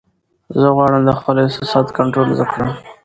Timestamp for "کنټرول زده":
1.97-2.45